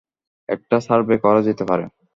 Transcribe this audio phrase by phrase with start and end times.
[0.49, 1.85] একটা সার্ভে করা যেতে পারে।